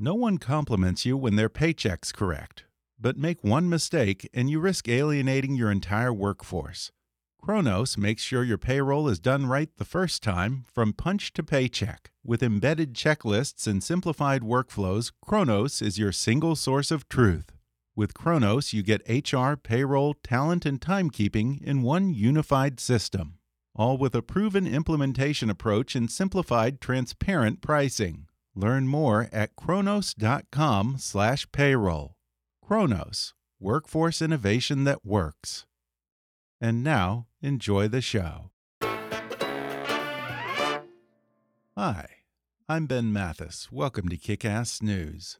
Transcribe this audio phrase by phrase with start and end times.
[0.00, 2.62] No one compliments you when their paycheck's correct,
[3.00, 6.92] but make one mistake and you risk alienating your entire workforce.
[7.42, 12.12] Kronos makes sure your payroll is done right the first time, from punch to paycheck.
[12.24, 17.50] With embedded checklists and simplified workflows, Kronos is your single source of truth.
[17.96, 23.38] With Kronos, you get HR, payroll, talent, and timekeeping in one unified system,
[23.74, 28.28] all with a proven implementation approach and simplified, transparent pricing.
[28.54, 32.14] Learn more at kronos.com/payroll.
[32.62, 35.66] Kronos, workforce innovation that works.
[36.60, 38.50] And now, enjoy the show.
[41.76, 42.08] Hi,
[42.68, 43.70] I'm Ben Mathis.
[43.70, 45.38] Welcome to Kick-Ass News.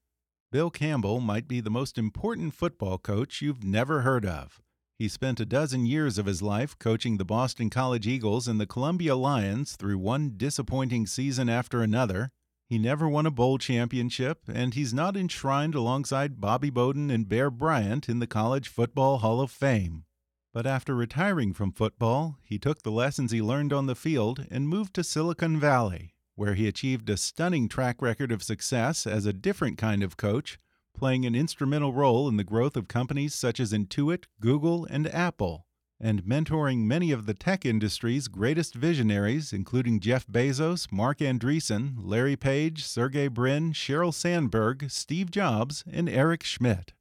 [0.51, 4.63] Bill Campbell might be the most important football coach you've never heard of.
[4.97, 8.67] He spent a dozen years of his life coaching the Boston College Eagles and the
[8.67, 12.31] Columbia Lions through one disappointing season after another
[12.69, 17.51] he never won a bowl championship, and he's not enshrined alongside Bobby Bowden and Bear
[17.51, 20.05] Bryant in the College Football Hall of Fame.
[20.53, 24.69] But after retiring from football, he took the lessons he learned on the field and
[24.69, 29.33] moved to Silicon Valley, where he achieved a stunning track record of success as a
[29.33, 30.59] different kind of coach,
[30.95, 35.68] playing an instrumental role in the growth of companies such as Intuit, Google, and Apple
[36.01, 42.37] and mentoring many of the tech industry's greatest visionaries, including Jeff Bezos, Marc Andreessen, Larry
[42.37, 46.93] Page, Sergey Brin, Sheryl Sandberg, Steve Jobs, and Eric Schmidt.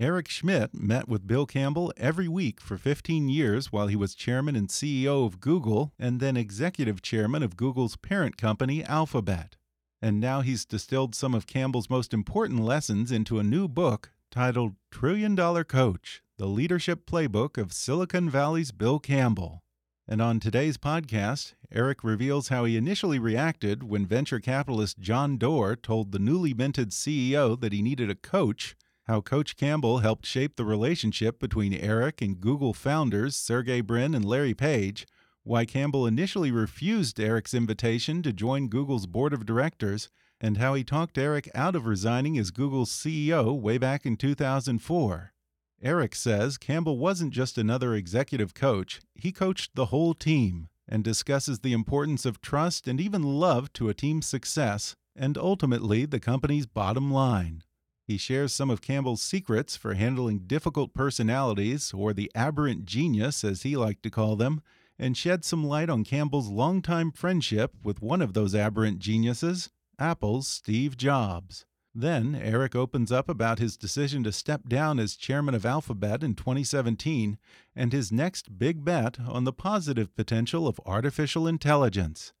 [0.00, 4.56] Eric Schmidt met with Bill Campbell every week for 15 years while he was chairman
[4.56, 9.56] and CEO of Google and then executive chairman of Google's parent company, Alphabet.
[10.00, 14.76] And now he's distilled some of Campbell's most important lessons into a new book titled
[14.90, 19.62] Trillion Dollar Coach the leadership playbook of Silicon Valley's Bill Campbell.
[20.08, 25.76] And on today's podcast, Eric reveals how he initially reacted when venture capitalist John Doerr
[25.76, 28.74] told the newly minted CEO that he needed a coach,
[29.06, 34.24] how Coach Campbell helped shape the relationship between Eric and Google founders Sergey Brin and
[34.24, 35.06] Larry Page,
[35.42, 40.08] why Campbell initially refused Eric's invitation to join Google's board of directors,
[40.40, 45.34] and how he talked Eric out of resigning as Google's CEO way back in 2004.
[45.82, 51.60] Eric says Campbell wasn't just another executive coach, he coached the whole team and discusses
[51.60, 56.66] the importance of trust and even love to a team's success and ultimately the company's
[56.66, 57.62] bottom line.
[58.06, 63.62] He shares some of Campbell's secrets for handling difficult personalities, or the aberrant genius, as
[63.62, 64.62] he liked to call them,
[64.98, 70.48] and sheds some light on Campbell's longtime friendship with one of those aberrant geniuses, Apple's
[70.48, 71.66] Steve Jobs.
[71.94, 76.34] Then Eric opens up about his decision to step down as chairman of Alphabet in
[76.34, 77.36] 2017
[77.74, 82.32] and his next big bet on the positive potential of artificial intelligence.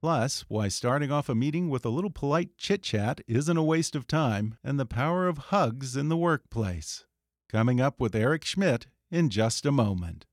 [0.00, 3.94] Plus, why starting off a meeting with a little polite chit chat isn't a waste
[3.94, 7.04] of time and the power of hugs in the workplace.
[7.50, 10.26] Coming up with Eric Schmidt in just a moment.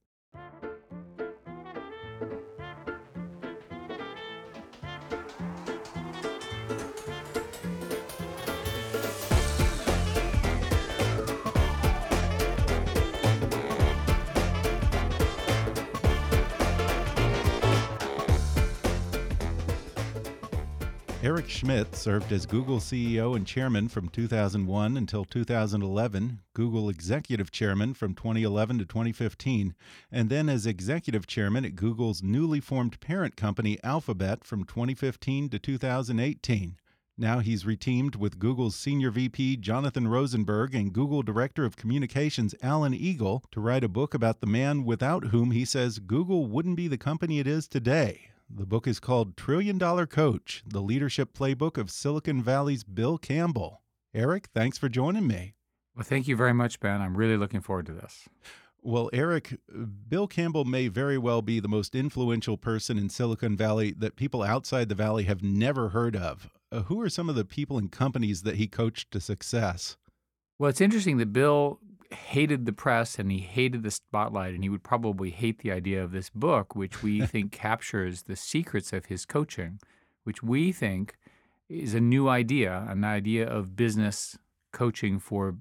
[21.22, 27.94] Eric Schmidt served as Google CEO and chairman from 2001 until 2011, Google executive chairman
[27.94, 29.72] from 2011 to 2015,
[30.10, 35.60] and then as executive chairman at Google's newly formed parent company Alphabet from 2015 to
[35.60, 36.76] 2018.
[37.16, 42.94] Now he's reteamed with Google's Senior VP Jonathan Rosenberg and Google Director of Communications Alan
[42.94, 46.88] Eagle to write a book about the man without whom he says Google wouldn't be
[46.88, 48.31] the company it is today.
[48.54, 53.80] The book is called Trillion Dollar Coach The Leadership Playbook of Silicon Valley's Bill Campbell.
[54.12, 55.54] Eric, thanks for joining me.
[55.96, 57.00] Well, thank you very much, Ben.
[57.00, 58.28] I'm really looking forward to this.
[58.82, 59.56] Well, Eric,
[60.06, 64.42] Bill Campbell may very well be the most influential person in Silicon Valley that people
[64.42, 66.50] outside the Valley have never heard of.
[66.70, 69.96] Uh, who are some of the people and companies that he coached to success?
[70.58, 71.80] Well, it's interesting that Bill
[72.12, 76.02] hated the press and he hated the spotlight, and he would probably hate the idea
[76.02, 79.80] of this book, which we think captures the secrets of his coaching,
[80.24, 81.16] which we think
[81.68, 84.38] is a new idea, an idea of business
[84.72, 85.56] coaching for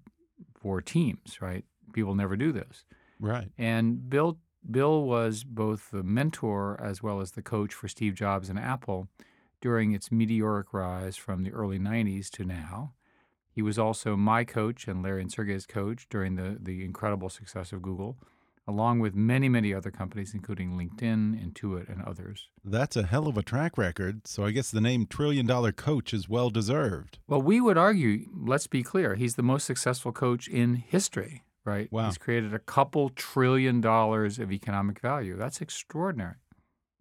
[0.59, 1.65] for teams, right?
[1.93, 2.85] People never do this.
[3.19, 3.49] Right.
[3.57, 4.37] And Bill
[4.69, 9.07] Bill was both the mentor as well as the coach for Steve Jobs and Apple
[9.59, 12.93] during its meteoric rise from the early 90s to now.
[13.51, 17.73] He was also my coach and Larry and Sergey's coach during the, the incredible success
[17.73, 18.17] of Google,
[18.67, 22.49] along with many, many other companies, including LinkedIn, Intuit, and others.
[22.63, 26.13] That's a hell of a track record, so I guess the name Trillion Dollar Coach
[26.13, 27.19] is well deserved.
[27.27, 31.91] Well, we would argue, let's be clear, he's the most successful coach in history right?
[31.91, 32.07] Wow.
[32.07, 35.35] He's created a couple trillion dollars of economic value.
[35.35, 36.35] That's extraordinary.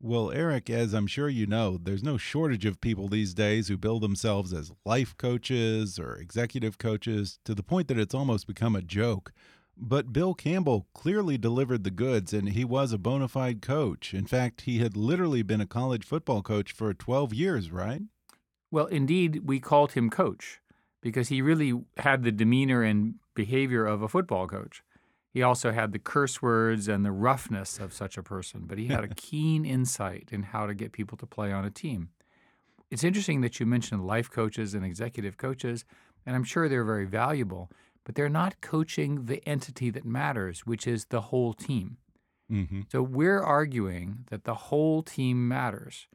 [0.02, 3.76] Well, Eric, as I'm sure you know, there's no shortage of people these days who
[3.76, 8.74] bill themselves as life coaches or executive coaches to the point that it's almost become
[8.74, 9.30] a joke.
[9.76, 14.14] But Bill Campbell clearly delivered the goods, and he was a bona fide coach.
[14.14, 18.00] In fact, he had literally been a college football coach for 12 years, right?
[18.70, 20.60] Well, indeed, we called him coach
[21.02, 24.82] because he really had the demeanor and behavior of a football coach.
[25.32, 28.88] He also had the curse words and the roughness of such a person, but he
[28.88, 32.10] had a keen insight in how to get people to play on a team.
[32.90, 35.84] It's interesting that you mentioned life coaches and executive coaches,
[36.26, 37.70] and I'm sure they're very valuable,
[38.04, 41.98] but they're not coaching the entity that matters, which is the whole team.
[42.50, 42.80] Mm-hmm.
[42.90, 46.08] So we're arguing that the whole team matters.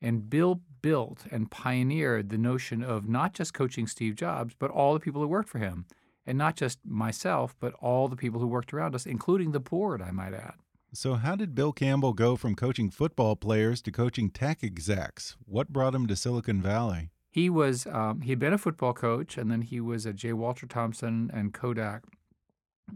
[0.00, 4.94] And Bill built and pioneered the notion of not just coaching Steve Jobs, but all
[4.94, 5.86] the people who worked for him
[6.26, 10.00] and not just myself, but all the people who worked around us, including the board,
[10.00, 10.54] I might add.
[10.92, 15.36] So, how did Bill Campbell go from coaching football players to coaching tech execs?
[15.44, 17.10] What brought him to Silicon Valley?
[17.30, 20.32] He was um, he had been a football coach, and then he was at J.
[20.32, 22.04] Walter Thompson and Kodak,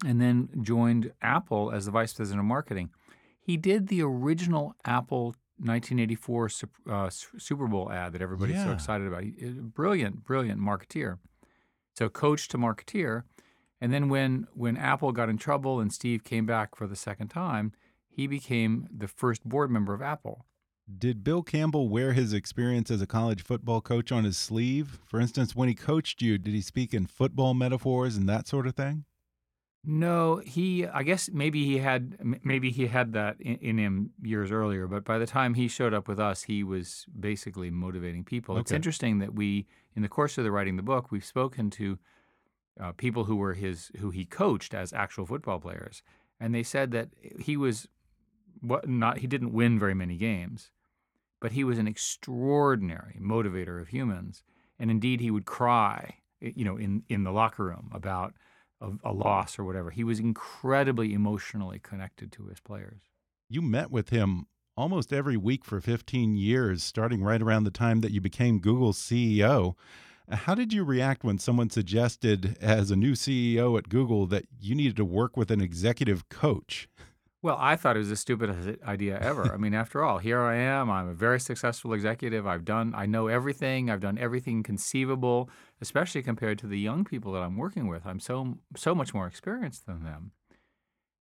[0.06, 2.90] and then joined Apple as the vice president of marketing.
[3.40, 6.50] He did the original Apple 1984
[6.88, 8.66] uh, Super Bowl ad that everybody's yeah.
[8.66, 9.24] so excited about.
[9.24, 11.18] He, brilliant, brilliant marketeer.
[11.98, 13.24] So coach to marketeer.
[13.80, 17.26] And then when when Apple got in trouble and Steve came back for the second
[17.26, 17.72] time,
[18.08, 20.46] he became the first board member of Apple.
[20.96, 25.00] Did Bill Campbell wear his experience as a college football coach on his sleeve?
[25.06, 28.68] For instance, when he coached you, did he speak in football metaphors and that sort
[28.68, 29.04] of thing?
[29.90, 30.86] No, he.
[30.86, 34.86] I guess maybe he had maybe he had that in, in, him years earlier.
[34.86, 38.56] But by the time he showed up with us, he was basically motivating people.
[38.56, 38.60] Okay.
[38.60, 41.98] It's interesting that we, in the course of the writing the book, we've spoken to
[42.78, 46.02] uh, people who were his who he coached as actual football players,
[46.38, 47.08] and they said that
[47.40, 47.88] he was
[48.60, 50.70] what not he didn't win very many games,
[51.40, 54.42] but he was an extraordinary motivator of humans,
[54.78, 58.34] and indeed he would cry, you know, in in the locker room about
[58.80, 59.90] a, a loss or whatever.
[59.90, 63.02] He was incredibly emotionally connected to his players.
[63.48, 68.00] You met with him almost every week for 15 years, starting right around the time
[68.00, 69.74] that you became Google's CEO.
[70.30, 74.74] How did you react when someone suggested, as a new CEO at Google, that you
[74.74, 76.88] needed to work with an executive coach?
[77.40, 79.52] Well, I thought it was the stupidest idea ever.
[79.54, 80.90] I mean, after all, here I am.
[80.90, 82.48] I'm a very successful executive.
[82.48, 83.88] I've done, I know everything.
[83.88, 85.48] I've done everything conceivable,
[85.80, 88.04] especially compared to the young people that I'm working with.
[88.04, 90.32] I'm so so much more experienced than them.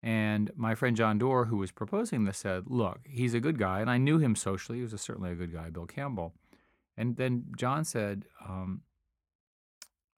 [0.02, 3.80] And my friend John Doerr, who was proposing this, said, "Look, he's a good guy,
[3.80, 4.78] and I knew him socially.
[4.78, 6.34] He was a, certainly a good guy, Bill Campbell."
[6.96, 8.82] And then John said, um,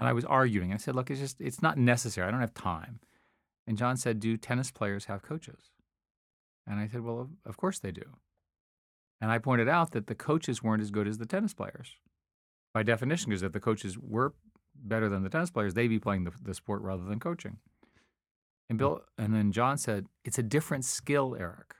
[0.00, 0.72] and I was arguing.
[0.72, 2.26] I said, "Look, it's just it's not necessary.
[2.26, 3.00] I don't have time."
[3.66, 5.70] And John said, "Do tennis players have coaches?"
[6.66, 8.04] And I said, Well, of course they do.
[9.20, 11.96] And I pointed out that the coaches weren't as good as the tennis players
[12.74, 14.34] by definition, because if the coaches were
[14.74, 17.58] better than the tennis players, they'd be playing the, the sport rather than coaching.
[18.68, 18.80] And mm.
[18.80, 21.74] Bill, and then John said, It's a different skill, Eric.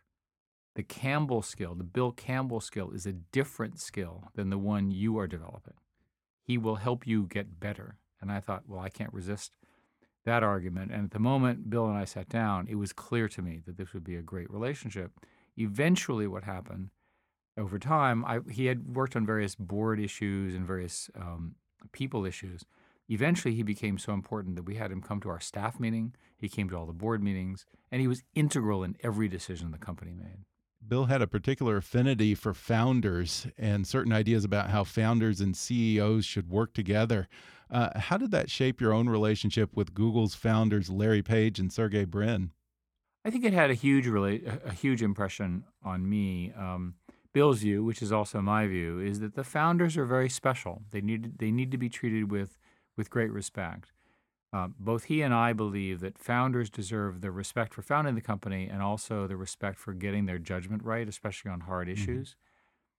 [0.75, 5.19] The Campbell skill, the Bill Campbell skill, is a different skill than the one you
[5.19, 5.75] are developing.
[6.43, 7.97] He will help you get better.
[8.21, 9.53] And I thought, well, I can't resist
[10.25, 10.93] that argument.
[10.93, 13.77] And at the moment Bill and I sat down, it was clear to me that
[13.77, 15.13] this would be a great relationship.
[15.57, 16.91] Eventually, what happened
[17.59, 21.57] over time, I, he had worked on various board issues and various um,
[21.93, 22.65] people issues.
[23.09, 26.15] Eventually, he became so important that we had him come to our staff meeting.
[26.39, 29.79] He came to all the board meetings, and he was integral in every decision the
[29.79, 30.45] company made.
[30.87, 36.25] Bill had a particular affinity for founders and certain ideas about how founders and CEOs
[36.25, 37.29] should work together.
[37.73, 42.05] Uh, how did that shape your own relationship with Google's founders, Larry Page and Sergey
[42.05, 42.51] Brin?
[43.25, 46.53] I think it had a huge, really, a huge impression on me.
[46.57, 46.95] Um,
[47.33, 50.83] Bill's view, which is also my view, is that the founders are very special.
[50.91, 52.59] They need they need to be treated with
[52.97, 53.93] with great respect.
[54.53, 58.69] Uh, both he and I believe that founders deserve the respect for founding the company
[58.71, 61.95] and also the respect for getting their judgment right, especially on hard Mm-hmm.
[62.03, 62.37] issues.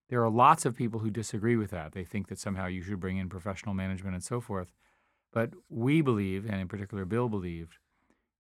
[0.10, 1.94] There are lots of people who disagree with that.
[1.94, 4.72] They think that somehow you should bring in professional management and so forth.
[5.32, 7.78] But we believe, and in particular Bill believed,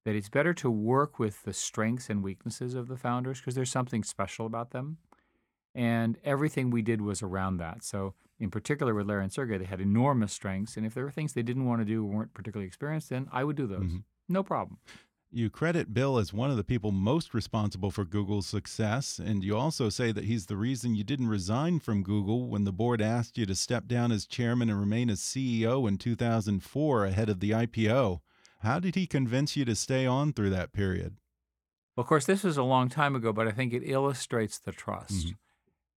[0.06, 3.72] that it's better to work with the strengths and weaknesses of the founders because there's
[3.72, 4.98] something special about them.
[5.74, 7.84] And everything we did was around that.
[7.84, 10.78] So, in particular with Larry and Sergey, they had enormous strengths.
[10.78, 13.44] And if there were things they didn't want to do weren't particularly experienced in, I
[13.44, 13.94] would do those.
[13.94, 14.04] Mhm.
[14.30, 14.78] No problem.
[15.36, 19.58] You credit Bill as one of the people most responsible for Google's success, and you
[19.58, 23.36] also say that he's the reason you didn't resign from Google when the board asked
[23.36, 27.50] you to step down as chairman and remain as CEO in 2004 ahead of the
[27.50, 28.20] IPO.
[28.60, 31.16] How did he convince you to stay on through that period?
[31.96, 34.72] Well, of course, this was a long time ago, but I think it illustrates the
[34.72, 35.34] trust.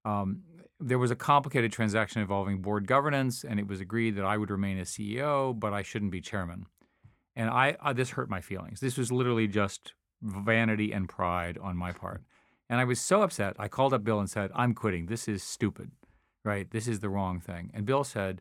[0.06, 0.44] Um,
[0.80, 4.50] there was a complicated transaction involving board governance, and it was agreed that I would
[4.50, 6.64] remain as CEO, but I shouldn't be chairman.
[7.36, 8.80] And I, I this hurt my feelings.
[8.80, 12.22] This was literally just vanity and pride on my part.
[12.68, 13.54] And I was so upset.
[13.58, 15.06] I called up Bill and said, "I'm quitting.
[15.06, 15.92] This is stupid.
[16.44, 16.70] Right?
[16.70, 18.40] This is the wrong thing." And Bill said,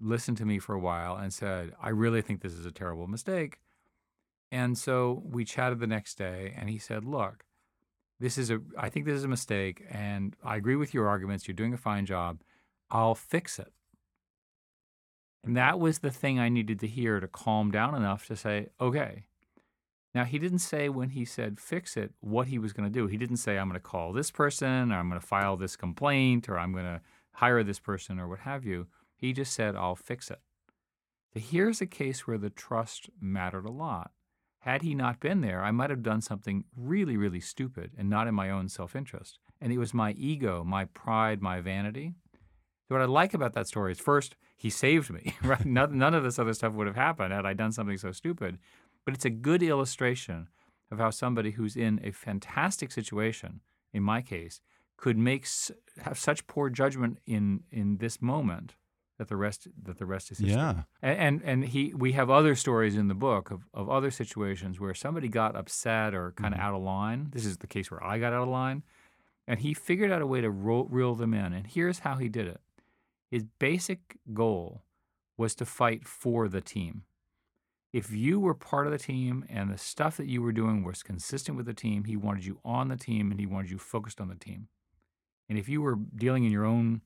[0.00, 3.06] listened to me for a while and said, "I really think this is a terrible
[3.06, 3.60] mistake."
[4.52, 7.44] And so we chatted the next day, and he said, "Look,
[8.20, 11.48] this is a I think this is a mistake, and I agree with your arguments.
[11.48, 12.42] You're doing a fine job.
[12.90, 13.72] I'll fix it."
[15.46, 18.68] And that was the thing I needed to hear to calm down enough to say,
[18.80, 19.26] "Okay."
[20.12, 23.06] Now he didn't say when he said fix it what he was going to do.
[23.06, 25.76] He didn't say I'm going to call this person or I'm going to file this
[25.76, 27.00] complaint or I'm going to
[27.34, 28.86] hire this person or what have you.
[29.14, 30.40] He just said I'll fix it.
[31.34, 34.10] So here's a case where the trust mattered a lot.
[34.60, 38.26] Had he not been there, I might have done something really, really stupid and not
[38.26, 39.38] in my own self interest.
[39.60, 42.14] And it was my ego, my pride, my vanity.
[42.88, 45.64] So what I like about that story is first, he saved me, right?
[45.64, 48.58] none, none of this other stuff would have happened had I done something so stupid.
[49.04, 50.48] But it's a good illustration
[50.90, 53.60] of how somebody who's in a fantastic situation,
[53.92, 54.60] in my case,
[54.96, 55.46] could make
[56.00, 58.74] have such poor judgment in in this moment
[59.18, 60.56] that the rest that the rest is history.
[60.56, 60.82] Yeah.
[61.02, 64.78] And, and and he we have other stories in the book of, of other situations
[64.80, 66.68] where somebody got upset or kind of mm-hmm.
[66.68, 67.28] out of line.
[67.30, 68.82] This is the case where I got out of line,
[69.46, 71.52] and he figured out a way to ro- reel them in.
[71.52, 72.60] And here's how he did it:
[73.30, 74.82] his basic goal
[75.36, 77.02] was to fight for the team.
[77.92, 81.02] If you were part of the team and the stuff that you were doing was
[81.02, 84.20] consistent with the team, he wanted you on the team and he wanted you focused
[84.20, 84.68] on the team.
[85.48, 87.02] And if you were dealing in your own,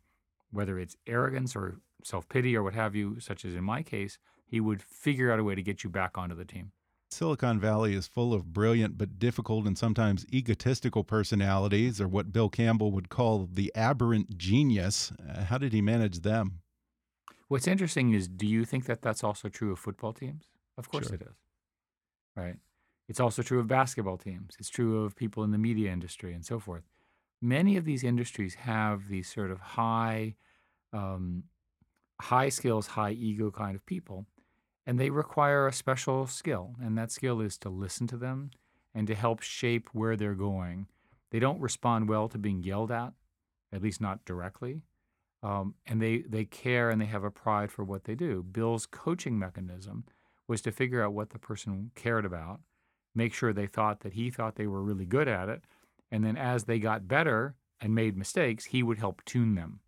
[0.51, 4.19] whether it's arrogance or self pity or what have you, such as in my case,
[4.47, 6.73] he would figure out a way to get you back onto the team.
[7.11, 12.49] Silicon Valley is full of brilliant but difficult and sometimes egotistical personalities, or what Bill
[12.49, 15.13] Campbell would call the aberrant genius.
[15.29, 16.61] Uh, how did he manage them?
[17.49, 20.45] What's interesting is do you think that that's also true of football teams?
[20.79, 21.17] Of course Sure.
[21.17, 21.35] it is.
[22.37, 22.57] Right?
[23.09, 24.55] It's also true of basketball teams.
[24.61, 26.85] It's true of people in the media industry and so forth.
[27.43, 30.37] Many of these industries have these sort of high,
[30.93, 31.45] um,
[32.21, 34.27] high skills, high ego kind of people,
[34.87, 36.75] and they require a special skill.
[36.83, 38.51] And that skill is to listen to them
[38.95, 40.87] and to help shape where they're going.
[41.31, 43.13] They don't respond well to being yelled at,
[43.73, 44.83] at least not directly
[45.43, 48.43] um, and they they care and they have a pride for what they do.
[48.43, 50.05] Bill's coaching mechanism
[50.47, 52.61] was to figure out what the person cared about,
[53.15, 55.63] make sure they thought that he thought they were really good at it,
[56.11, 59.81] and then as they got better and made mistakes, he would help tune them.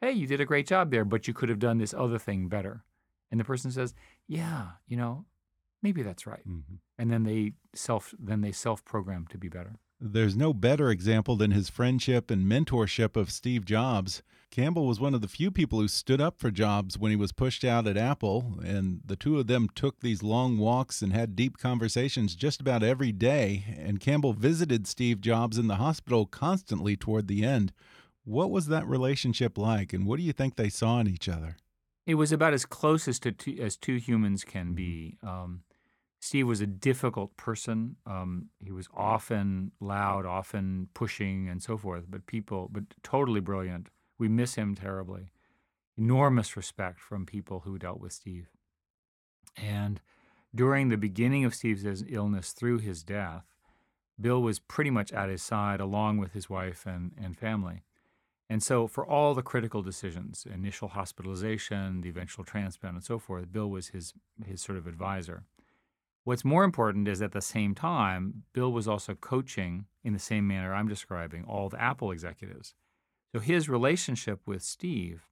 [0.00, 2.48] Hey, you did a great job there, but you could have done this other thing
[2.48, 2.84] better.
[3.30, 3.94] And the person says,
[4.26, 5.26] "Yeah, you know,
[5.82, 6.78] maybe that's right." Mhm.
[6.98, 9.76] And then they self then they self program to be better.
[10.00, 14.22] There's no better example than his friendship and mentorship of Steve Jobs.
[14.50, 17.32] Campbell was one of the few people who stood up for Jobs when he was
[17.32, 21.36] pushed out at Apple, and the two of them took these long walks and had
[21.36, 23.76] deep conversations just about every day.
[23.76, 27.72] And Campbell visited Steve Jobs in the hospital constantly toward the end.
[28.24, 31.56] What was that relationship like, and what do you think they saw in each other?
[32.08, 35.18] It was about as close as to two, as two humans can be.
[35.22, 35.60] Um,
[36.20, 37.96] Steve was a difficult person.
[38.06, 42.06] Um, he was often loud, often pushing, and so forth.
[42.08, 43.90] But people, but totally brilliant.
[44.18, 45.32] We miss him terribly.
[45.98, 48.48] Enormous respect from people who dealt with Steve.
[49.54, 50.00] And
[50.54, 53.44] during the beginning of Steve's illness through his death,
[54.18, 57.82] Bill was pretty much at his side along with his wife and, and family.
[58.50, 63.52] And so, for all the critical decisions, initial hospitalization, the eventual transplant, and so forth,
[63.52, 64.14] Bill was his,
[64.44, 65.44] his sort of advisor.
[66.24, 70.46] What's more important is at the same time, Bill was also coaching in the same
[70.46, 72.74] manner I'm describing all the Apple executives.
[73.32, 75.28] So, his relationship with Steve,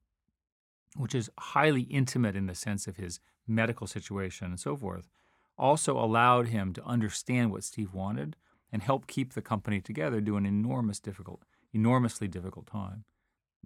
[0.95, 5.09] which is highly intimate in the sense of his medical situation and so forth,
[5.57, 8.37] also allowed him to understand what Steve wanted
[8.71, 11.43] and help keep the company together during an enormous difficult,
[11.73, 13.05] enormously difficult time.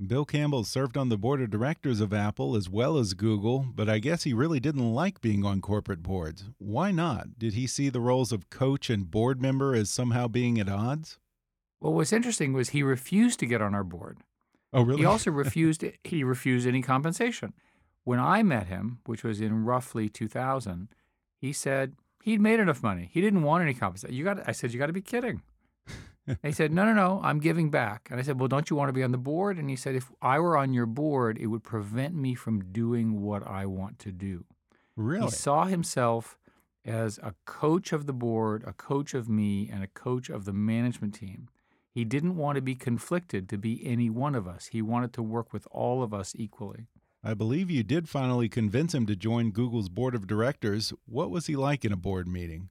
[0.07, 3.89] Bill Campbell served on the board of directors of Apple as well as Google, but
[3.89, 6.45] I guess he really didn't like being on corporate boards.
[6.57, 7.39] Why not?
[7.39, 11.19] Did he see the roles of coach and board member as somehow being at odds?
[11.81, 14.19] Well, what's interesting was he refused to get on our board.
[14.73, 15.01] Oh, really?
[15.01, 17.53] He also refused he refused any compensation.
[18.05, 20.89] When I met him, which was in roughly 2000,
[21.39, 23.11] he said he'd made enough money.
[23.13, 24.17] He didn't want any compensation.
[24.17, 25.43] You got I said you got to be kidding.
[26.43, 28.89] He said, "No, no, no, I'm giving back." And I said, "Well, don't you want
[28.89, 31.49] to be on the board?" And he said, "If I were on your board, it
[31.49, 34.45] would prevent me from doing what I want to do."
[34.97, 35.27] Really?
[35.27, 36.39] He saw himself
[36.85, 40.53] as a coach of the board, a coach of me, and a coach of the
[40.53, 41.49] management team.
[41.93, 44.67] He didn't want to be conflicted to be any one of us.
[44.67, 46.87] He wanted to work with all of us equally.
[47.23, 50.93] I believe you did finally convince him to join Google's board of directors.
[51.05, 52.71] What was he like in a board meeting?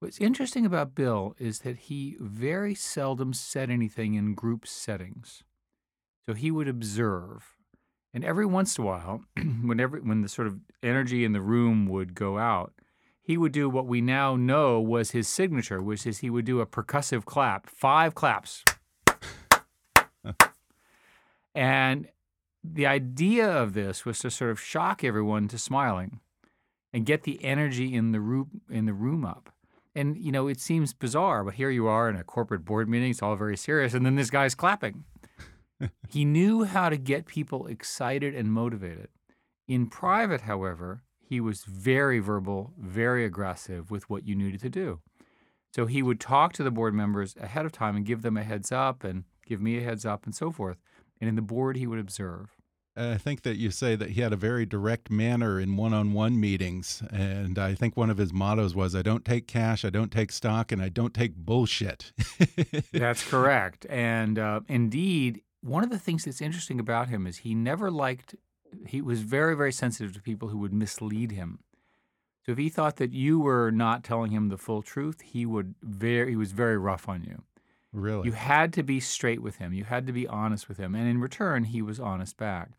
[0.00, 5.42] What's interesting about Bill is that he very seldom said anything in group settings.
[6.24, 7.56] So he would observe.
[8.14, 9.22] And every once in a while,
[9.62, 12.74] whenever when the sort of energy in the room would go out,
[13.20, 16.60] he would do what we now know was his signature, which is he would do
[16.60, 18.64] a percussive clap, five claps.
[21.56, 22.06] and
[22.62, 26.20] the idea of this was to sort of shock everyone to smiling
[26.92, 29.52] and get the energy in the room in the room up.
[29.98, 33.10] And you know, it seems bizarre, but here you are in a corporate board meeting,
[33.10, 35.02] it's all very serious, and then this guy's clapping.
[36.08, 39.08] he knew how to get people excited and motivated.
[39.66, 45.00] In private, however, he was very verbal, very aggressive with what you needed to do.
[45.74, 48.44] So he would talk to the board members ahead of time and give them a
[48.44, 50.78] heads up and give me a heads up and so forth.
[51.20, 52.56] And in the board, he would observe.
[52.98, 56.12] I think that you say that he had a very direct manner in one on
[56.12, 57.02] one meetings.
[57.10, 60.32] And I think one of his mottos was I don't take cash, I don't take
[60.32, 62.12] stock, and I don't take bullshit.
[62.92, 63.86] that's correct.
[63.88, 68.34] And uh, indeed, one of the things that's interesting about him is he never liked,
[68.86, 71.60] he was very, very sensitive to people who would mislead him.
[72.44, 75.74] So if he thought that you were not telling him the full truth, he would
[75.82, 77.42] very, he was very rough on you.
[77.92, 78.26] Really?
[78.26, 79.72] You had to be straight with him.
[79.72, 80.94] You had to be honest with him.
[80.94, 82.70] And in return, he was honest back.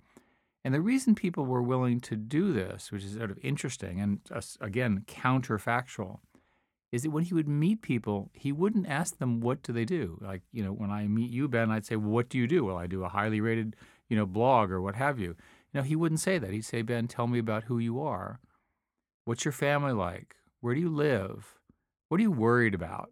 [0.64, 4.20] And the reason people were willing to do this, which is sort of interesting and
[4.32, 6.20] uh, again counterfactual,
[6.92, 10.18] is that when he would meet people, he wouldn't ask them what do they do.
[10.22, 12.66] Like you know, when I meet you, Ben, I'd say, well, "What do you do?"
[12.66, 13.76] Well, I do a highly rated
[14.10, 15.36] you know blog or what have you.
[15.72, 16.52] You know, he wouldn't say that.
[16.52, 18.40] He'd say, "Ben, tell me about who you are.
[19.26, 20.36] What's your family like?
[20.62, 21.56] Where do you live?
[22.10, 23.12] What are you worried about?"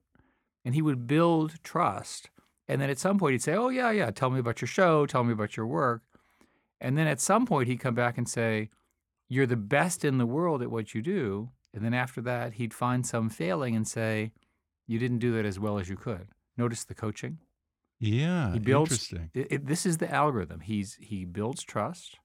[0.65, 2.29] And he would build trust.
[2.67, 5.05] And then at some point, he'd say, "Oh yeah, yeah, tell me about your show.
[5.05, 6.01] Tell me about your work."
[6.79, 8.69] And then at some point, he'd come back and say,
[9.27, 11.49] You're the best in the world at what you do.
[11.73, 14.31] And then after that, he'd find some failing and say,
[14.87, 16.29] You didn't do that as well as you could.
[16.57, 17.39] Notice the coaching?
[17.99, 19.31] Yeah, he builds, interesting.
[19.33, 20.59] It, it, this is the algorithm.
[20.59, 22.17] He's he builds trust.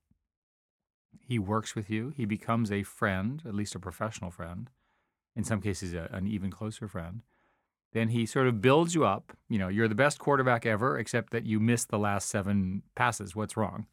[1.27, 2.13] He works with you.
[2.15, 4.69] He becomes a friend, at least a professional friend.
[5.35, 7.23] In some cases, a, an even closer friend.
[7.93, 9.37] Then he sort of builds you up.
[9.49, 13.35] You know, you're the best quarterback ever, except that you missed the last seven passes.
[13.35, 13.87] What's wrong?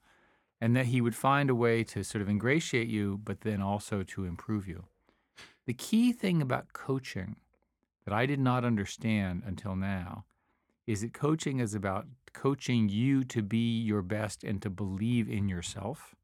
[0.62, 4.04] And that he would find a way to sort of ingratiate you, but then also
[4.04, 4.86] to improve you.
[5.66, 7.38] The key thing about coaching
[8.06, 10.26] that I did not understand until now
[10.88, 15.48] is that coaching is about coaching you to be your best and to believe in
[15.48, 16.16] yourself,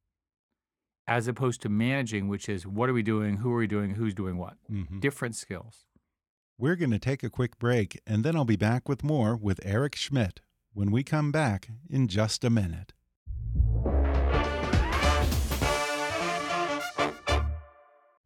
[1.07, 4.15] as opposed to managing, which is what are we doing, who are we doing, who's
[4.15, 4.55] doing what.
[4.71, 4.99] Mm-hmm.
[4.99, 5.85] Different skills.
[6.57, 9.59] We're going to take a quick break, and then I'll be back with more with
[9.63, 10.39] Eric Schmidt
[10.73, 12.94] when we come back in just a minute.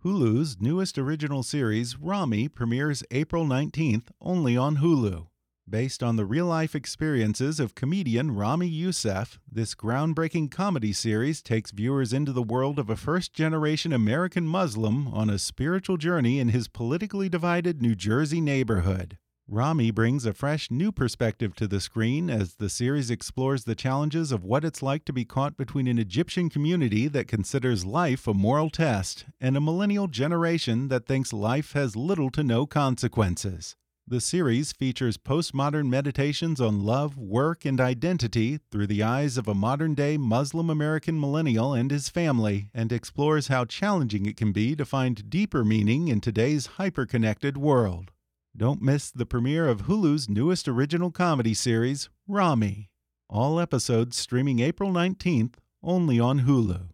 [0.01, 5.27] Hulu's newest original series, Ramy, premieres April 19th only on Hulu.
[5.69, 11.71] Based on the real life experiences of comedian Ramy Youssef, this groundbreaking comedy series takes
[11.71, 16.47] viewers into the world of a first generation American Muslim on a spiritual journey in
[16.47, 19.17] his politically divided New Jersey neighborhood.
[19.51, 24.31] Ramy brings a fresh new perspective to the screen as the series explores the challenges
[24.31, 28.33] of what it's like to be caught between an Egyptian community that considers life a
[28.35, 33.75] moral test and a millennial generation that thinks life has little to no consequences.
[34.05, 39.55] The series features postmodern meditations on love, work, and identity through the eyes of a
[39.55, 44.75] modern day Muslim American millennial and his family, and explores how challenging it can be
[44.75, 48.11] to find deeper meaning in today's hyper connected world.
[48.59, 52.89] Don't miss the premiere of Hulu's newest original comedy series, Ramy.
[53.29, 56.89] All episodes streaming April 19th only on Hulu.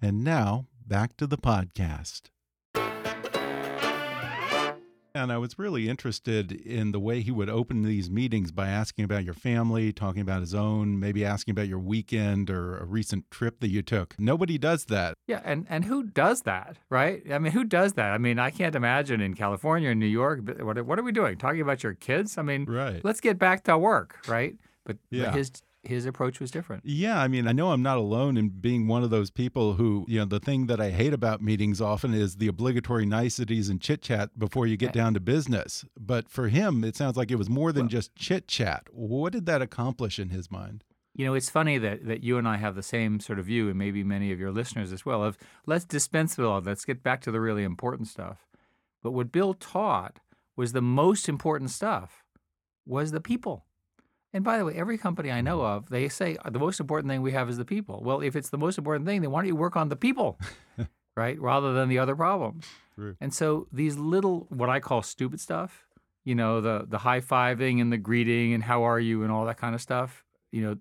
[0.00, 2.30] And now, back to the podcast.
[5.16, 9.06] And I was really interested in the way he would open these meetings by asking
[9.06, 13.30] about your family, talking about his own, maybe asking about your weekend or a recent
[13.30, 14.14] trip that you took.
[14.18, 15.14] Nobody does that.
[15.26, 17.22] Yeah, and, and who does that, right?
[17.32, 18.12] I mean, who does that?
[18.12, 21.38] I mean, I can't imagine in California and New York, what, what are we doing?
[21.38, 22.36] Talking about your kids?
[22.36, 23.02] I mean, right.
[23.02, 24.56] let's get back to work, right?
[24.84, 25.26] But, yeah.
[25.26, 25.50] but his
[25.86, 26.82] his approach was different.
[26.84, 30.04] Yeah, I mean, I know I'm not alone in being one of those people who,
[30.08, 33.80] you know, the thing that I hate about meetings often is the obligatory niceties and
[33.80, 35.84] chit chat before you get down to business.
[35.98, 38.86] But for him, it sounds like it was more than well, just chit chat.
[38.90, 40.84] What did that accomplish in his mind?
[41.14, 43.68] You know, it's funny that, that you and I have the same sort of view,
[43.68, 46.84] and maybe many of your listeners as well, of let's dispense with all, that, let's
[46.84, 48.46] get back to the really important stuff.
[49.02, 50.20] But what Bill taught
[50.56, 52.24] was the most important stuff
[52.84, 53.65] was the people.
[54.32, 57.10] And by the way, every company I know of, they say uh, the most important
[57.10, 58.02] thing we have is the people.
[58.04, 60.38] Well, if it's the most important thing, then why don't you work on the people,
[61.16, 62.66] right, rather than the other problems?
[62.94, 63.16] True.
[63.20, 65.86] And so these little, what I call stupid stuff,
[66.24, 69.46] you know, the the high fiving and the greeting and how are you and all
[69.46, 70.76] that kind of stuff, you know,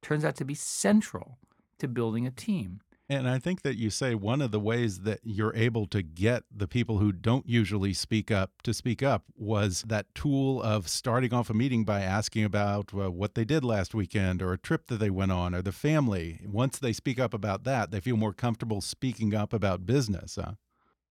[0.00, 1.38] turns out to be central
[1.78, 2.80] to building a team.
[3.08, 6.42] And I think that you say one of the ways that you're able to get
[6.54, 11.32] the people who don't usually speak up to speak up was that tool of starting
[11.32, 14.88] off a meeting by asking about uh, what they did last weekend or a trip
[14.88, 16.40] that they went on or the family.
[16.44, 20.36] Once they speak up about that, they feel more comfortable speaking up about business.
[20.42, 20.54] Huh?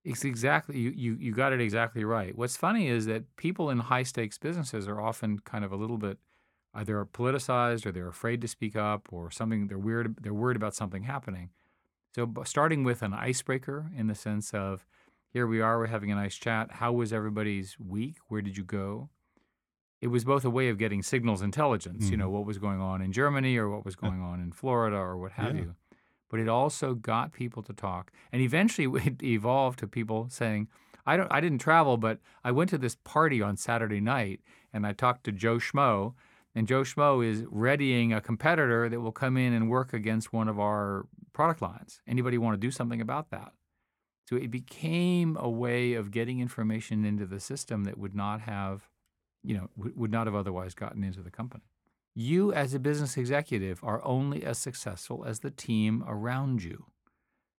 [0.04, 2.36] It's exactly you, you you got it exactly right.
[2.36, 5.98] What's funny is that people in high stakes businesses are often kind of a little
[5.98, 6.18] bit
[6.74, 10.74] either politicized or they're afraid to speak up or something they're weird they're worried about
[10.74, 11.48] something happening.
[12.16, 14.86] So, starting with an icebreaker in the sense of
[15.28, 16.72] here we are, we're having a nice chat.
[16.72, 18.16] How was everybody's week?
[18.28, 19.10] Where did you go?
[20.00, 22.12] It was both a way of getting signals intelligence, mm-hmm.
[22.12, 22.36] you know, mm-hmm.
[22.36, 25.32] what was going on in Germany or what was going on in Florida or what
[25.32, 25.64] have yeah.
[25.64, 25.74] you.
[26.30, 28.10] But it also got people to talk.
[28.32, 30.68] And eventually it evolved to people saying,
[31.04, 34.40] I don't I didn't travel, but I went to this party on Saturday night
[34.72, 36.14] and I talked to Joe Schmo
[36.56, 40.48] and Joe Schmo is readying a competitor that will come in and work against one
[40.48, 42.00] of our product lines.
[42.08, 43.52] Anybody want to do something about that?
[44.24, 48.88] So it became a way of getting information into the system that would not have,
[49.44, 51.64] you know, would not have otherwise gotten into the company.
[52.14, 56.86] You, as a business executive, are only as successful as the team around you.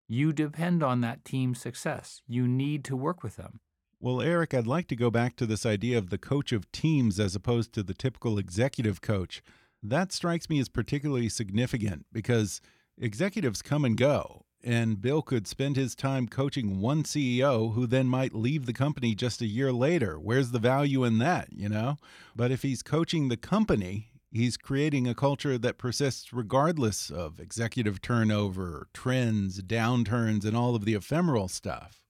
[0.07, 2.23] You depend on that team's success.
[2.27, 3.59] You need to work with them.
[3.99, 7.19] Well, Eric, I'd like to go back to this idea of the coach of teams
[7.19, 9.41] as opposed to the typical executive coach.
[9.81, 12.61] That strikes me as particularly significant because
[12.99, 18.07] executives come and go, and Bill could spend his time coaching one CEO who then
[18.07, 20.19] might leave the company just a year later.
[20.19, 21.97] Where's the value in that, you know?
[22.35, 27.99] But if he's coaching the company, he's creating a culture that persists regardless of executive
[27.99, 32.06] turnover, trends, downturns, and all of the ephemeral stuff.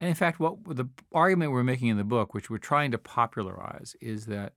[0.00, 2.98] And in fact, what the argument we're making in the book, which we're trying to
[2.98, 4.52] popularize, is that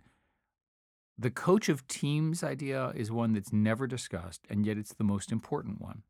[1.17, 5.31] the coach of teams idea is one that's never discussed, and yet it's the most
[5.31, 6.03] important one.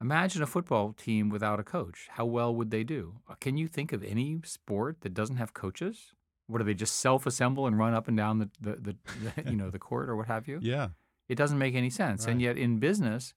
[0.00, 2.08] Imagine a football team without a coach.
[2.10, 3.20] How well would they do?
[3.28, 6.12] Uh, can you think of any sport that doesn't have coaches?
[6.46, 8.96] What do they just self-assemble and run up and down the, the, the,
[9.44, 10.60] the you know the court or what have you?
[10.62, 10.88] Yeah,
[11.28, 12.24] it doesn't make any sense.
[12.24, 12.32] Right.
[12.32, 13.34] And yet in business,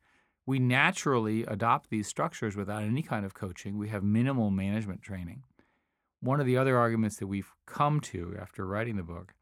[0.50, 3.78] we naturally adopt these structures without any kind of coaching.
[3.78, 5.44] We have minimal management training.
[6.22, 9.36] One of the other arguments that we've come to after writing the book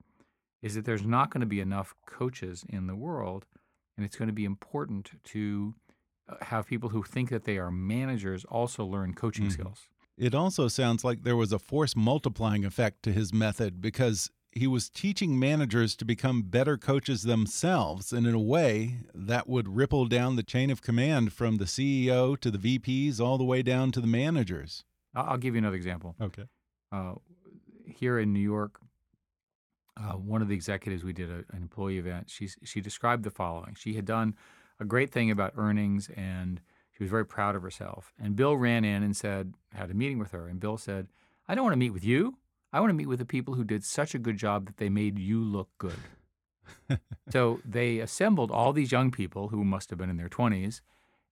[0.62, 3.46] is that there's not going to be enough coaches in the world,
[3.96, 5.76] and it's going to be important to
[6.28, 9.54] uh, have people who think that they are managers also learn coaching mm -hmm.
[9.54, 9.88] skills.
[10.18, 14.68] It also sounds like there was a force multiplying effect to his method because he
[14.68, 18.12] was teaching managers to become better coaches themselves.
[18.12, 22.40] And in a way, that would ripple down the chain of command from the CEO
[22.40, 24.84] to the VPs all the way down to the managers.
[25.16, 26.16] I'll give you another example.
[26.22, 26.44] Okay.
[26.92, 27.16] Uh,
[27.86, 28.80] here in New York,
[29.98, 32.30] uh, one of the executives we did a, an employee event.
[32.30, 34.36] She she described the following: She had done
[34.80, 38.14] a great thing about earnings, and she was very proud of herself.
[38.20, 41.08] And Bill ran in and said, had a meeting with her, and Bill said,
[41.48, 42.38] "I don't want to meet with you.
[42.74, 44.90] I want to meet with the people who did such a good job that they
[44.90, 46.00] made you look good."
[47.30, 50.82] so they assembled all these young people who must have been in their twenties,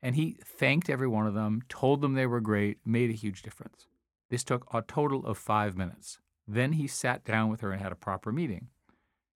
[0.02, 3.42] and he thanked every one of them, told them they were great, made a huge
[3.42, 3.88] difference.
[4.30, 6.20] This took a total of five minutes.
[6.48, 8.68] Then he sat down with her and had a proper meeting.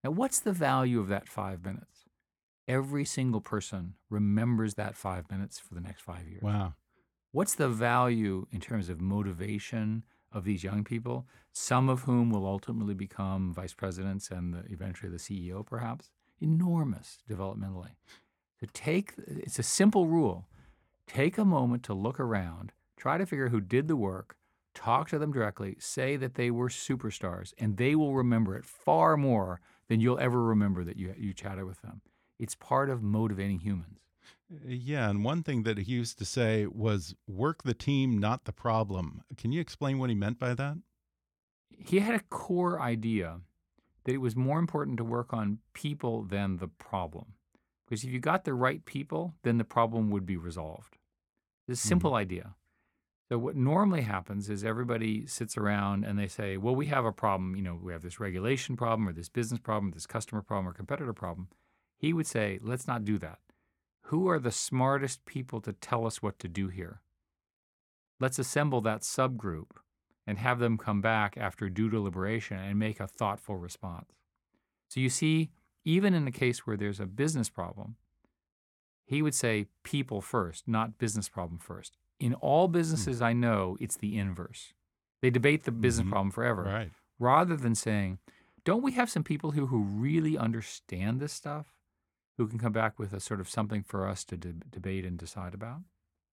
[0.04, 2.06] Now, what's the value of that five minutes?
[2.68, 6.44] Every single person remembers that five minutes for the next five years.
[6.44, 6.76] Wow.
[7.32, 12.46] What's the value in terms of motivation of these young people, some of whom will
[12.46, 16.12] ultimately become vice presidents and the, eventually the CEO, perhaps?
[16.40, 17.96] Enormous developmentally.
[18.60, 20.48] To take, it's a simple rule.
[21.08, 24.36] Take a moment to look around, try to figure who did the work,
[24.76, 29.18] talk to them directly, say that they were superstars, and they will remember it far
[29.18, 32.02] more than you'll ever remember that you, you chatted with them.
[32.38, 34.00] It's part of motivating humans.
[34.66, 38.52] Yeah, and one thing that he used to say was work the team, not the
[38.52, 39.22] problem.
[39.38, 40.78] Can you explain what he meant by that?
[41.70, 43.42] He had a core idea
[44.06, 47.34] that it was more important to work on people than the problem.
[47.86, 50.98] Because if you got the right people, then the problem would be resolved.
[51.68, 52.22] This simple mm -hmm.
[52.22, 52.56] idea.
[53.30, 57.12] So what normally happens is everybody sits around and they say, "Well, we have a
[57.12, 57.56] problem.
[57.56, 60.74] You know, we have this regulation problem, or this business problem, this customer problem, or
[60.74, 61.48] competitor problem."
[61.98, 63.40] He would say, "Let's not do that.
[64.10, 67.02] Who are the smartest people to tell us what to do here?
[68.20, 69.70] Let's assemble that subgroup
[70.26, 74.12] and have them come back after due deliberation and make a thoughtful response."
[74.88, 75.52] So you see,
[75.86, 77.98] even in a case where there's a business problem,
[79.06, 81.96] he would say people first, not business problem first.
[82.20, 82.74] In all Hmm.
[82.74, 84.74] businesses I know, it's the inverse.
[85.22, 86.12] They debate the business Mhm.
[86.12, 86.64] problem forever.
[86.64, 86.92] Right.
[87.20, 88.18] Rather than saying,
[88.64, 91.76] don't we have some people who, who really understand this stuff
[92.40, 95.18] who can come back with a sort of something for us to de debate and
[95.18, 95.82] decide about?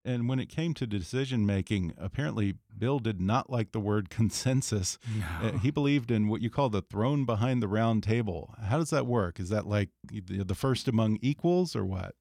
[0.05, 4.99] And when it came to decision making, apparently Bill did not like the word consensus.
[5.42, 5.59] Uh, No.
[5.59, 8.55] he believed in what you call the throne behind the round table.
[8.62, 9.40] How does that work?
[9.40, 12.14] Is that like the the first among equals or what?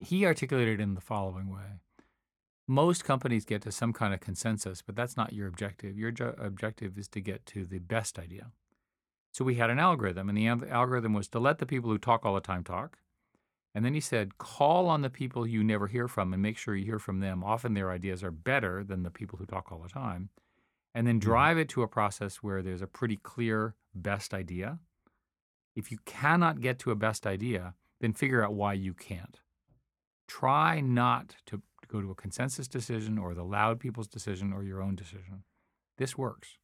[0.00, 1.80] He articulated in the following way.
[2.66, 5.98] Most companies get to some kind of consensus, but that's not your objective.
[5.98, 8.52] Your objective is to get to the best idea.
[9.32, 12.24] So we had an algorithm, and the algorithm was to let the people who talk
[12.24, 12.98] all the time talk.
[13.74, 16.76] And then he said, call on the people you never hear from and make sure
[16.76, 17.42] you hear from them.
[17.42, 20.28] Often their ideas are better than the people who talk all the time.
[20.94, 21.30] And then mm-hmm.
[21.30, 24.78] drive it to a process where there's a pretty clear best idea.
[25.74, 29.40] If you cannot get to a best idea, then figure out why you can't.
[30.28, 34.82] Try not to go to a consensus decision or the loud people's decision or your
[34.82, 35.44] own decision.
[35.96, 36.58] This works.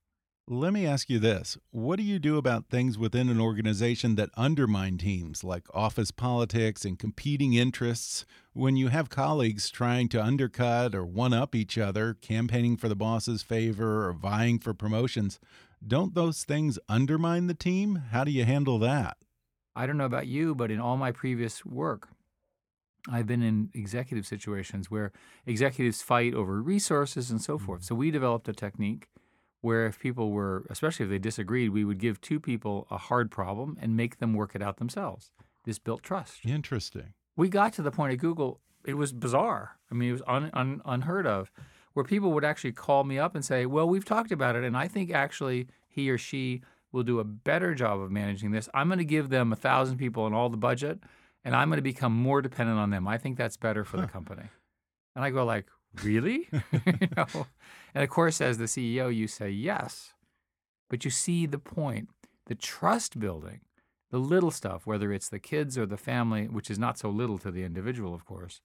[0.51, 1.59] Let me ask you this.
[1.73, 6.87] What do you do about things within an organization that undermine teams, like office politics
[6.87, 12.15] and competing interests, when you have colleagues trying to undercut or one up each other,
[12.15, 15.39] campaigning for the boss's favor or vying for promotions?
[15.87, 18.05] Don't those things undermine the team?
[18.11, 19.19] How do you handle that?
[19.77, 22.09] I don't know about you, but in all my previous work,
[23.07, 25.13] I've been in executive situations where
[25.45, 27.81] executives fight over resources and so forth.
[27.81, 27.89] Mm-hmm.
[27.89, 29.09] So we developed a technique
[29.61, 33.31] where if people were, especially if they disagreed, we would give two people a hard
[33.31, 35.31] problem and make them work it out themselves.
[35.65, 36.41] This built trust.
[36.45, 37.15] Interesting.
[37.37, 39.77] We got to the point at Google, it was bizarre.
[39.91, 41.51] I mean, it was un, un, unheard of,
[41.93, 44.77] where people would actually call me up and say, Well, we've talked about it, and
[44.77, 48.69] I think actually he or she will do a better job of managing this.
[48.73, 51.01] I'm going to give them a thousand people and all the budget,
[51.45, 53.07] and I'm going to become more dependent on them.
[53.07, 54.45] I think that's better for the company.
[55.15, 55.67] And I go like,
[56.03, 56.49] really?
[56.73, 57.47] you know?
[57.95, 60.13] And of course, as the CEO, you say yes,
[60.89, 62.09] but you see the point.
[62.47, 63.61] The trust building,
[64.11, 67.37] the little stuff, whether it's the kids or the family, which is not so little
[67.39, 68.63] to the individual, of course,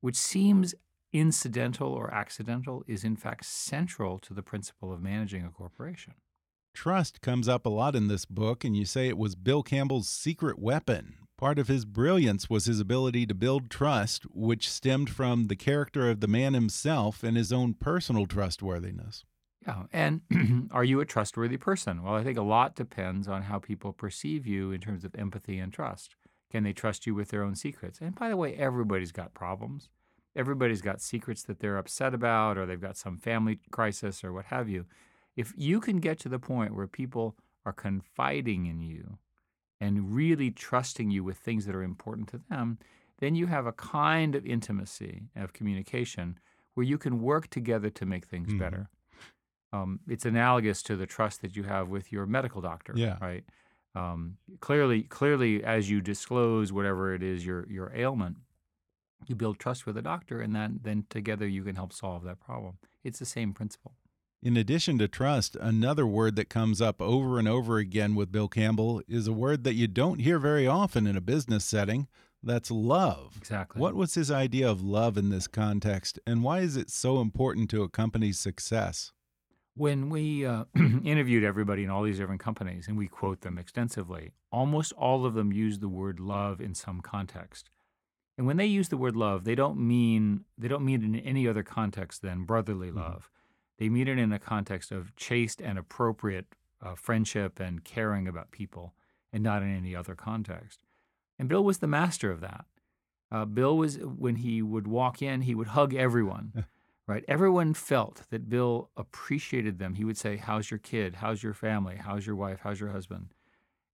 [0.00, 0.74] which seems
[1.12, 6.14] incidental or accidental, is in fact central to the principle of managing a corporation.
[6.72, 10.08] Trust comes up a lot in this book, and you say it was Bill Campbell's
[10.08, 11.16] secret weapon.
[11.40, 16.10] Part of his brilliance was his ability to build trust, which stemmed from the character
[16.10, 19.24] of the man himself and his own personal trustworthiness.
[19.66, 19.84] Yeah.
[19.90, 20.20] And
[20.70, 22.02] are you a trustworthy person?
[22.02, 25.58] Well, I think a lot depends on how people perceive you in terms of empathy
[25.58, 26.14] and trust.
[26.52, 28.02] Can they trust you with their own secrets?
[28.02, 29.88] And by the way, everybody's got problems.
[30.36, 34.44] Everybody's got secrets that they're upset about, or they've got some family crisis, or what
[34.44, 34.84] have you.
[35.36, 39.16] If you can get to the point where people are confiding in you
[39.80, 42.78] and really trusting you with things that are important to them,
[43.18, 46.38] then you have a kind of intimacy of communication
[46.74, 48.54] where you can work together to make things Mhm.
[48.54, 48.90] better.
[49.72, 53.20] Um, it's analogous to the trust that you have with your medical doctor, Yeah.
[53.20, 53.44] right?
[53.94, 58.38] Um, clearly, clearly, as you disclose whatever it is your your ailment,
[59.26, 62.40] you build trust with a doctor, and then then together you can help solve that
[62.40, 62.78] problem.
[63.04, 63.96] It's the same principle.
[64.42, 68.48] In addition to trust, another word that comes up over and over again with Bill
[68.48, 72.08] Campbell is a word that you don't hear very often in a business setting.
[72.42, 73.34] That's love.
[73.36, 73.78] Exactly.
[73.78, 77.68] What was his idea of love in this context, and why is it so important
[77.70, 79.12] to a company's success?
[79.74, 80.64] When we uh,
[81.04, 85.34] interviewed everybody in all these different companies and we quote them extensively, almost all of
[85.34, 87.68] them use the word love in some context.
[88.38, 91.16] And when they use the word love, they don't mean they don't mean it in
[91.16, 93.28] any other context than brotherly love.
[93.80, 98.52] They mean it in a context of chaste and appropriate uh, friendship and caring about
[98.52, 98.94] people,
[99.32, 100.84] and not in any other context.
[101.38, 102.66] And Bill was the master of that.
[103.32, 106.66] Uh, Bill was when he would walk in, he would hug everyone
[107.10, 107.24] right?
[107.26, 109.94] Everyone felt that Bill appreciated them.
[109.94, 111.16] He would say, How's your kid?
[111.16, 111.96] How's your family?
[111.96, 112.60] How's your wife?
[112.62, 113.34] How's your husband?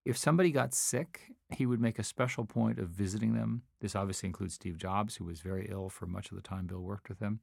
[0.05, 3.63] If somebody got sick, he would make a special point of visiting them.
[3.81, 6.83] This obviously includes Steve Jobs, who was very ill for much of the time Bill
[6.83, 7.41] worked with him,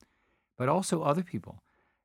[0.57, 1.63] but also other people.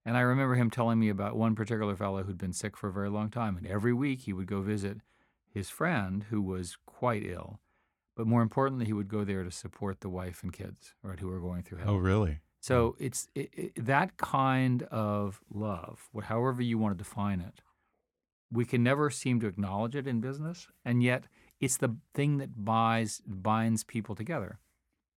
[0.08, 2.92] And I remember him telling me about one particular fellow who'd been sick for a
[2.94, 3.58] very long time.
[3.58, 5.02] And every week he would go visit
[5.52, 7.60] his friend who was quite ill.
[8.16, 11.28] But more importantly, he would go there to support the wife and kids, right, who
[11.28, 11.90] were going through hell.
[11.90, 12.38] Oh, really?
[12.58, 17.60] So it's it, it, that kind of love, however you want to define it.
[18.50, 21.24] We can never seem to acknowledge it in business, and yet
[21.60, 24.58] it's the thing that binds binds people together.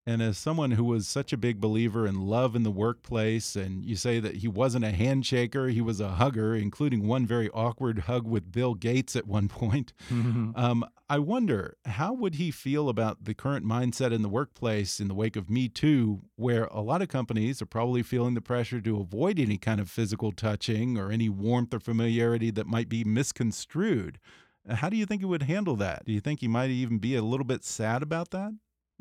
[0.04, 3.86] And as someone who was such a big believer in love in the workplace, and
[3.86, 8.00] you say that he wasn't a handshaker, he was a hugger, including one very awkward
[8.00, 9.94] hug with Bill Gates at one point.
[10.10, 15.08] Um, I wonder, how would he feel about the current mindset in the workplace in
[15.08, 18.82] the wake of Me Too, where a lot of companies are probably feeling the pressure
[18.82, 23.04] to avoid any kind of physical touching or any warmth or familiarity that might be
[23.04, 24.20] misconstrued?
[24.68, 26.06] How do you think he would handle that?
[26.06, 28.54] Do you think he might even be a little bit sad about that?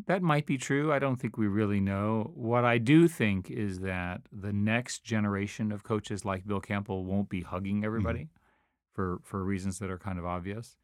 [0.06, 0.92] That might be true.
[0.92, 2.30] I don't think we really know.
[2.34, 7.28] What I do think is that the next generation of coaches like Bill Campbell won't
[7.28, 8.28] be hugging everybody
[8.92, 10.76] for, for reasons that are kind of obvious.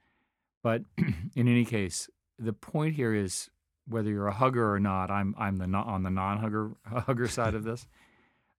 [0.63, 3.51] But in any case, the point here is
[3.89, 7.29] whether you're a hugger or not, I'm, I'm the non, on the non hugger hugger
[7.29, 7.87] side of this.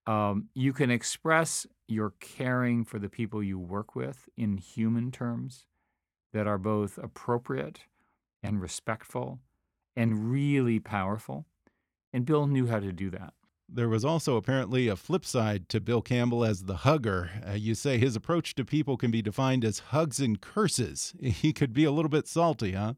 [0.06, 5.66] Um, you can express your caring for the people you work with in human terms
[6.32, 7.82] that are both appropriate
[8.42, 9.40] and respectful
[9.98, 11.46] and really powerful.
[12.14, 13.34] And Bill knew how to do that.
[13.68, 17.30] There was also apparently a flip side to Bill Campbell as the hugger.
[17.46, 21.14] Uh, you say his approach to people can be defined as hugs and curses.
[21.22, 22.94] He could be a little bit salty, huh?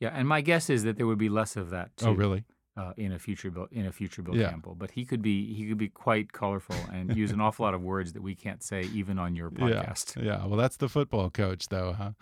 [0.00, 2.06] Yeah, and my guess is that there would be less of that too.
[2.08, 2.44] Oh, really?
[2.76, 4.50] Uh, in a future Bill, in a future Bill Yeah.
[4.50, 7.72] Campbell, but he could be he could be quite colorful and use an awful lot
[7.74, 10.16] of words that we can't say even on your podcast.
[10.16, 10.38] Yeah.
[10.38, 10.46] yeah.
[10.46, 12.12] Well, that's the football coach, though, huh?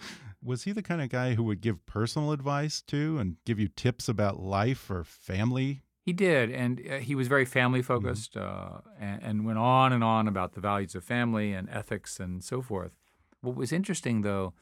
[0.42, 3.68] Was he the kind of guy who would give personal advice too and give you
[3.68, 5.82] tips about life or family?
[6.02, 10.02] He did, and uh, he was very family focused, uh, and, and went on and
[10.02, 12.92] on about the values of family and ethics and so forth.
[13.42, 14.54] What was interesting, though,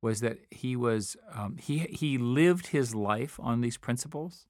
[0.00, 4.46] was that he was um, he he lived his life on these principles.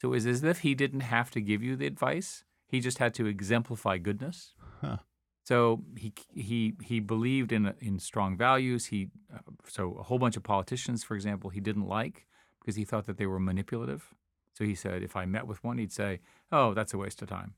[0.00, 2.98] So it was as if he didn't have to give you the advice; he just
[2.98, 4.54] had to exemplify goodness.
[4.80, 4.98] Huh.
[5.46, 8.86] So he he he believed in in strong values.
[8.86, 12.26] He uh, so a whole bunch of politicians, for example, he didn't like
[12.60, 14.12] because he thought that they were manipulative.
[14.54, 17.28] So he said, if I met with one, he'd say, "Oh, that's a waste of
[17.28, 17.54] time."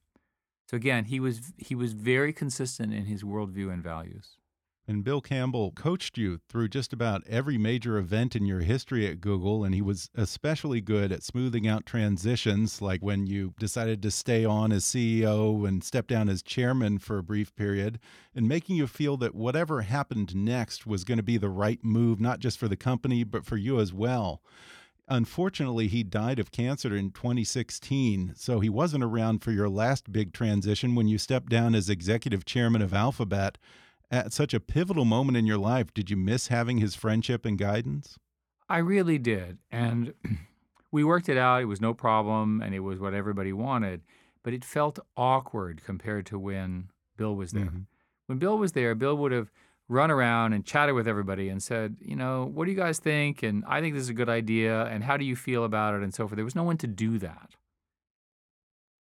[0.71, 4.38] So again, he was he was very consistent in his worldview and values.
[4.89, 9.21] And Bill Campbell coached you through just about every major event in your history at
[9.21, 14.11] Google, and he was especially good at smoothing out transitions, like when you decided to
[14.11, 17.99] stay on as CEO and step down as chairman for a brief period,
[18.35, 22.19] and making you feel that whatever happened next was going to be the right move,
[22.19, 24.41] not just for the company, but for you as well.
[25.07, 30.33] Unfortunately, he died of cancer in 2016, so he wasn't around for your last big
[30.33, 33.59] transition when you stepped down as executive chairman of Alphabet
[34.11, 37.59] at such a pivotal moment in your life, did you miss having his friendship and
[37.59, 38.19] guidance?
[38.69, 40.15] I really did, and
[40.93, 41.63] we worked it out.
[41.63, 44.03] It was no problem, and it was what everybody wanted.
[44.43, 47.67] But it felt awkward compared to when Bill was there.
[47.67, 47.87] Mhm.
[48.27, 49.51] When Bill was there, Bill would have
[49.89, 53.43] run around and chatted with everybody and said, you know, what do you guys think?
[53.43, 54.85] And I think this is a good idea.
[54.85, 56.03] And how do you feel about it?
[56.03, 56.37] And so forth.
[56.37, 57.55] There was no one to do that.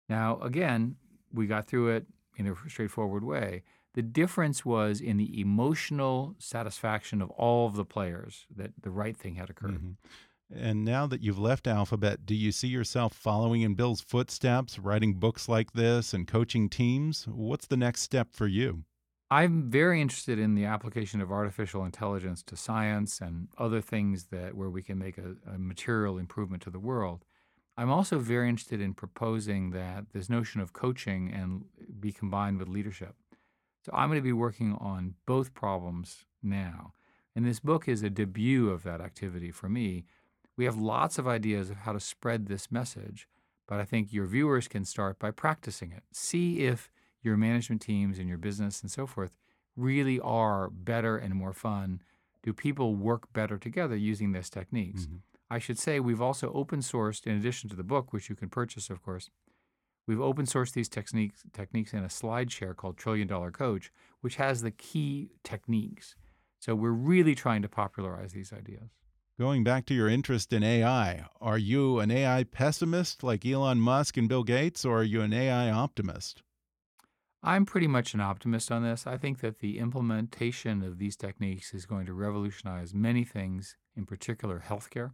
[0.10, 0.96] Now, again,
[1.34, 3.64] we got through it in a straightforward way.
[3.94, 9.18] The difference was in the emotional satisfaction of all of the players that the right
[9.18, 9.82] thing had occurred.
[9.82, 9.98] Mhm.
[10.54, 15.14] And now that you've left Alphabet, do you see yourself following in Bill's footsteps, writing
[15.14, 17.26] books like this and coaching teams?
[17.28, 18.84] What's the next step for you?
[19.30, 24.56] I'm very interested in the application of artificial intelligence to science and other things that
[24.56, 27.24] where we can make a, a material improvement to the world.
[27.78, 31.64] I'm also very interested in proposing that this notion of coaching and
[31.98, 33.16] be combined with leadership.
[33.86, 36.94] So I'm going to be working on both problems now.
[37.36, 40.06] And this book is a debut of that activity for me.
[40.58, 43.28] We have lots of ideas of how to spread this message,
[43.68, 46.04] but I think your viewers can start by practicing it.
[46.12, 46.92] See if
[47.24, 49.38] your management teams and your business and so forth
[49.76, 52.02] really are better and more fun?
[52.44, 55.04] Do people work better together using these techniques?
[55.04, 55.18] Mm-hmm.
[55.50, 58.50] I should say we've also open sourced, in addition to the book, which you can
[58.50, 59.30] purchase, of course,
[60.08, 63.92] we've open sourced these techniques techniques in a slide share called Trillion Dollar Coach,
[64.22, 66.16] which has the key techniques.
[66.60, 68.92] So we're really trying to popularize these ideas.
[69.40, 74.18] Going back to your interest in AI, are you an AI pessimist like Elon Musk
[74.18, 76.44] and Bill Gates, or are you an AI optimist?
[77.42, 79.08] I'm pretty much an optimist on this.
[79.08, 84.06] I think that the implementation of these techniques is going to revolutionize many things, in
[84.06, 85.14] particular healthcare.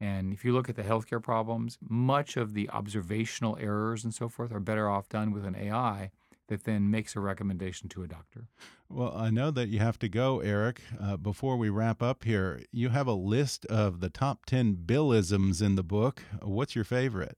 [0.00, 4.28] And if you look at the healthcare problems, much of the observational errors and so
[4.28, 6.10] forth are better off done with an AI
[6.48, 8.46] that then makes a recommendation to a doctor.
[8.88, 10.80] Well, I know that you have to go, Eric.
[11.00, 15.60] Uh, before we wrap up here, you have a list of the top 10 Billisms
[15.60, 16.22] in the book.
[16.42, 17.36] What's your favorite?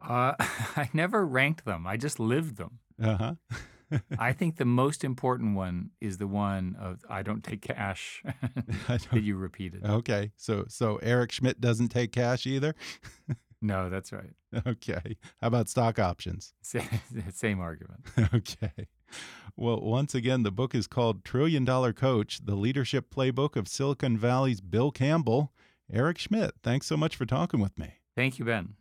[0.00, 2.78] Uh, I never ranked them, I just lived them.
[3.02, 3.34] Uh huh.
[4.18, 8.22] I think the most important one is the one of I don't take cash
[8.88, 9.84] that you repeated.
[9.84, 10.32] Okay.
[10.36, 12.74] So so Eric Schmidt doesn't take cash either?
[13.62, 14.34] no, that's right.
[14.66, 15.16] Okay.
[15.40, 16.54] How about stock options?
[16.62, 18.00] Same argument.
[18.34, 18.88] Okay.
[19.56, 24.16] Well, once again, the book is called Trillion Dollar Coach The Leadership Playbook of Silicon
[24.16, 25.52] Valley's Bill Campbell.
[25.92, 27.94] Eric Schmidt, thanks so much for talking with me.
[28.16, 28.74] Thank you, Ben.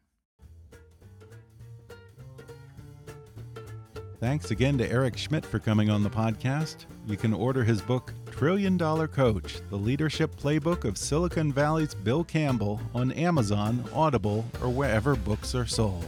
[4.21, 6.85] Thanks again to Eric Schmidt for coming on the podcast.
[7.07, 12.23] You can order his book, Trillion Dollar Coach The Leadership Playbook of Silicon Valley's Bill
[12.23, 16.05] Campbell, on Amazon, Audible, or wherever books are sold.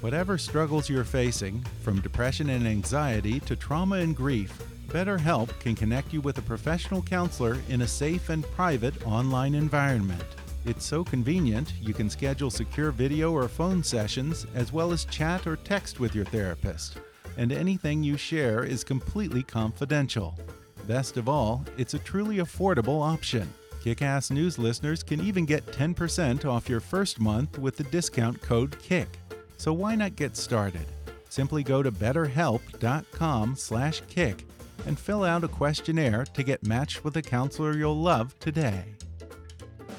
[0.00, 6.12] Whatever struggles you're facing, from depression and anxiety to trauma and grief, BetterHelp can connect
[6.12, 10.22] you with a professional counselor in a safe and private online environment.
[10.66, 15.48] It's so convenient, you can schedule secure video or phone sessions, as well as chat
[15.48, 17.00] or text with your therapist
[17.36, 20.38] and anything you share is completely confidential.
[20.86, 23.52] Best of all, it's a truly affordable option.
[23.84, 28.78] Kickass News listeners can even get 10% off your first month with the discount code
[28.78, 29.08] KICK.
[29.56, 30.86] So why not get started?
[31.28, 34.44] Simply go to betterhelp.com/kick
[34.86, 38.84] and fill out a questionnaire to get matched with a counselor you'll love today.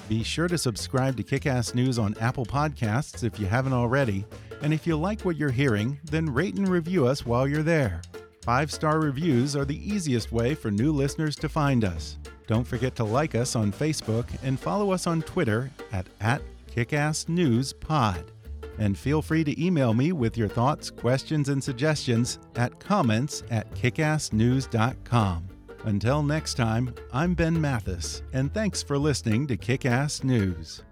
[0.09, 4.25] Be sure to subscribe to Kickass News on Apple Podcasts if you haven't already
[4.62, 8.01] and if you like what you're hearing, then rate and review us while you're there.
[8.43, 12.18] Five star reviews are the easiest way for new listeners to find us.
[12.47, 16.41] Don't forget to like us on Facebook and follow us on Twitter at, at
[16.76, 18.26] KickassNewsPod.
[18.78, 23.72] And feel free to email me with your thoughts, questions, and suggestions at comments at
[23.76, 25.47] kickassnews.com.
[25.84, 30.84] Until next time, I'm Ben Mathis, and thanks for listening to Kickass News.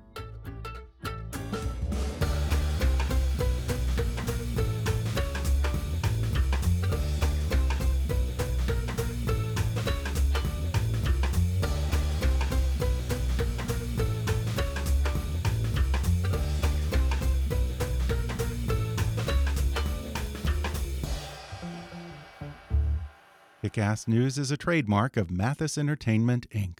[23.90, 26.78] Kickass News is a trademark of Mathis Entertainment, Inc.